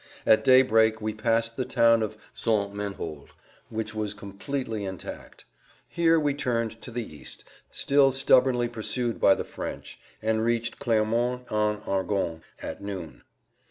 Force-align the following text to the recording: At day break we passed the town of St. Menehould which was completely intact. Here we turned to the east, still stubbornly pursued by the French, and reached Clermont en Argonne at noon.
At 0.25 0.43
day 0.43 0.63
break 0.63 0.99
we 0.99 1.13
passed 1.13 1.57
the 1.57 1.63
town 1.63 2.01
of 2.01 2.17
St. 2.33 2.73
Menehould 2.73 3.29
which 3.69 3.93
was 3.93 4.15
completely 4.15 4.83
intact. 4.83 5.45
Here 5.87 6.19
we 6.19 6.33
turned 6.33 6.81
to 6.81 6.89
the 6.89 7.05
east, 7.05 7.43
still 7.69 8.11
stubbornly 8.11 8.67
pursued 8.67 9.19
by 9.21 9.35
the 9.35 9.45
French, 9.45 9.99
and 10.19 10.43
reached 10.43 10.79
Clermont 10.79 11.45
en 11.51 11.83
Argonne 11.85 12.41
at 12.63 12.81
noon. 12.81 13.21